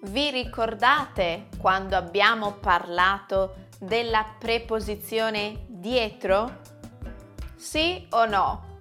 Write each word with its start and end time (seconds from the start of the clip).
Vi 0.00 0.30
ricordate 0.30 1.48
quando 1.58 1.96
abbiamo 1.96 2.52
parlato 2.52 3.66
della 3.78 4.24
preposizione 4.38 5.66
dietro? 5.68 6.60
Sì 7.56 8.06
o 8.10 8.24
no? 8.24 8.78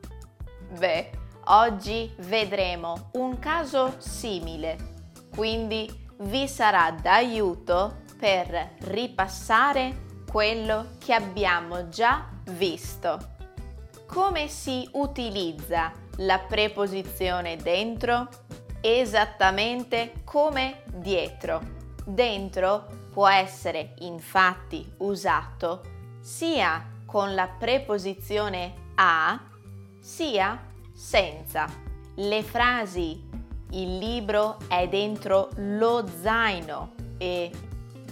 Beh, 0.78 1.10
oggi 1.46 2.14
vedremo 2.20 3.10
un 3.14 3.40
caso 3.40 3.96
simile 3.98 4.97
quindi 5.38 5.88
vi 6.22 6.48
sarà 6.48 6.90
d'aiuto 6.90 8.06
per 8.18 8.78
ripassare 8.86 10.06
quello 10.28 10.96
che 10.98 11.14
abbiamo 11.14 11.90
già 11.90 12.28
visto. 12.54 13.36
Come 14.08 14.48
si 14.48 14.90
utilizza 14.94 15.92
la 16.18 16.40
preposizione 16.40 17.56
dentro? 17.56 18.28
Esattamente 18.82 20.24
come 20.24 20.82
dietro. 20.88 21.62
Dentro 22.04 22.88
può 23.14 23.28
essere 23.28 23.94
infatti 24.00 24.92
usato 24.98 25.84
sia 26.20 26.84
con 27.06 27.36
la 27.36 27.48
preposizione 27.48 28.74
a 28.96 29.40
sia 30.00 30.60
senza. 30.96 31.68
Le 32.16 32.42
frasi 32.42 33.37
il 33.72 33.98
libro 33.98 34.58
è 34.68 34.88
dentro 34.88 35.50
lo 35.56 36.06
zaino 36.22 36.94
e 37.18 37.52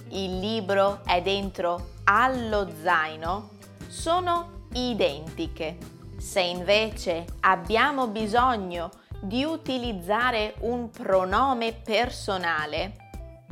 il 0.10 0.40
libro 0.40 1.02
è 1.06 1.22
dentro 1.22 1.92
allo 2.06 2.70
zaino 2.82 3.50
sono 3.88 4.68
identiche. 4.74 5.78
Se 6.18 6.42
invece 6.42 7.26
abbiamo 7.42 8.08
bisogno 8.08 8.90
di 9.22 9.44
utilizzare 9.44 10.56
un 10.60 10.90
pronome 10.90 11.74
personale, 11.74 12.96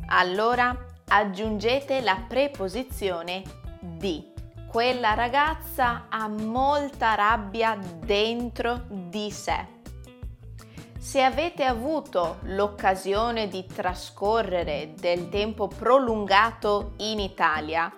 allora 0.07 0.75
aggiungete 1.07 2.01
la 2.01 2.23
preposizione 2.27 3.43
di. 3.79 4.31
Quella 4.67 5.13
ragazza 5.13 6.05
ha 6.09 6.27
molta 6.27 7.13
rabbia 7.15 7.77
dentro 7.99 8.85
di 8.89 9.29
sé. 9.29 9.72
Se 11.03 11.21
avete 11.21 11.65
avuto 11.65 12.37
l'occasione 12.43 13.49
di 13.49 13.65
trascorrere 13.65 14.93
del 14.97 15.27
tempo 15.27 15.67
prolungato 15.67 16.93
in 16.99 17.19
Italia, 17.19 17.91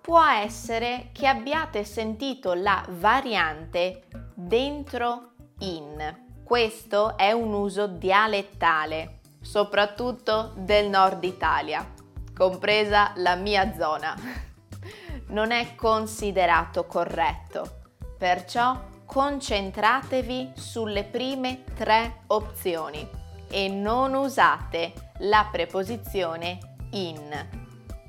può 0.00 0.24
essere 0.24 1.10
che 1.12 1.26
abbiate 1.26 1.84
sentito 1.84 2.54
la 2.54 2.82
variante 2.88 4.04
dentro 4.34 5.32
in. 5.58 6.24
Questo 6.42 7.18
è 7.18 7.32
un 7.32 7.52
uso 7.52 7.86
dialettale, 7.86 9.20
soprattutto 9.42 10.54
del 10.56 10.88
nord 10.88 11.22
Italia, 11.24 11.86
compresa 12.34 13.12
la 13.16 13.34
mia 13.34 13.74
zona. 13.74 14.16
Non 15.28 15.50
è 15.50 15.74
considerato 15.74 16.86
corretto, 16.86 17.82
perciò 18.16 18.96
concentratevi 19.08 20.52
sulle 20.54 21.02
prime 21.02 21.64
tre 21.74 22.24
opzioni 22.26 23.08
e 23.48 23.66
non 23.66 24.12
usate 24.12 24.92
la 25.20 25.48
preposizione 25.50 26.58
in. 26.90 27.48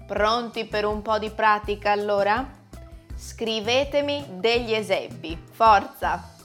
Pronti 0.06 0.66
per 0.66 0.84
un 0.84 1.02
po' 1.02 1.18
di 1.18 1.30
pratica 1.30 1.92
allora? 1.92 2.46
Scrivetemi 3.16 4.26
degli 4.32 4.74
esempi, 4.74 5.42
forza! 5.50 6.36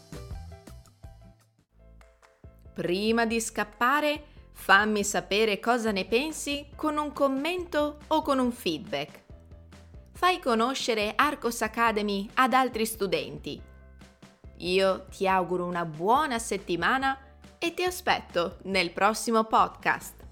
Prima 2.73 3.27
di 3.27 3.41
scappare, 3.41 4.23
fammi 4.53 5.03
sapere 5.03 5.59
cosa 5.59 5.91
ne 5.91 6.05
pensi 6.05 6.69
con 6.77 6.97
un 6.97 7.13
commento 7.13 7.99
o 8.07 8.23
con 8.23 8.39
un 8.39 8.53
feedback. 8.53 9.23
Fai 10.13 10.39
conoscere 10.39 11.13
Arcos 11.17 11.61
Academy 11.61 12.31
ad 12.35 12.53
altri 12.53 12.87
studenti 12.87 13.73
io 14.59 15.07
ti 15.11 15.27
auguro 15.27 15.67
una 15.67 15.85
buona 15.85 16.39
settimana 16.39 17.19
e 17.59 17.75
ti 17.75 17.83
aspetto 17.83 18.59
nel 18.65 18.91
prossimo 18.91 19.45
podcast. 19.45 20.24